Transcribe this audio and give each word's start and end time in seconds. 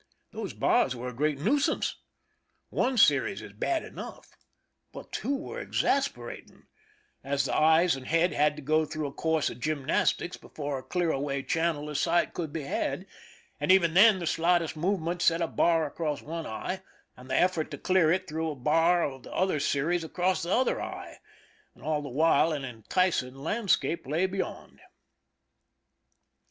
Those 0.31 0.53
bars 0.55 0.95
were 0.95 1.09
a 1.09 1.13
great 1.13 1.37
nuisance. 1.37 1.97
One 2.71 2.97
series 2.97 3.39
is 3.43 3.53
bad 3.53 3.83
enough, 3.85 4.35
but 4.91 5.11
two 5.11 5.35
were 5.37 5.63
exasperat 5.63 6.47
230 6.47 6.49
^'fl^SSlt^fc 6.49 6.49
PRISON 6.49 6.57
LIFE 6.57 7.21
THE 7.21 7.29
SIEGE 7.29 7.29
ing, 7.29 7.31
as 7.31 7.45
the 7.45 7.55
eyes 7.55 7.95
and 7.95 8.07
head 8.07 8.33
had 8.33 8.55
to 8.55 8.61
go 8.63 8.83
through 8.85 9.05
a 9.05 9.13
course 9.13 9.51
of 9.51 9.59
gymnastics 9.59 10.37
before 10.37 10.79
a 10.79 10.83
clear 10.83 11.11
away 11.11 11.43
channel 11.43 11.87
of 11.87 11.99
sight 11.99 12.33
could 12.33 12.51
be 12.51 12.63
had, 12.63 13.05
and 13.59 13.71
even 13.71 13.93
then 13.93 14.17
the 14.17 14.25
slightest 14.25 14.75
movement 14.75 15.21
set 15.21 15.39
a 15.39 15.45
bar 15.45 15.85
across 15.85 16.23
one 16.23 16.47
eye, 16.47 16.81
and 17.15 17.29
the 17.29 17.37
effort 17.39 17.69
to 17.69 17.77
clear 17.77 18.11
it 18.11 18.27
threw 18.27 18.49
a 18.49 18.55
bar 18.55 19.03
of 19.03 19.21
the 19.21 19.31
other 19.31 19.59
series 19.59 20.03
across 20.03 20.41
the 20.41 20.49
other 20.49 20.81
eye; 20.81 21.19
and 21.75 21.83
all 21.83 22.01
the 22.01 22.09
while 22.09 22.51
an 22.51 22.65
enticing 22.65 23.35
landscape 23.35 24.07
lay 24.07 24.25
beyond. 24.25 24.79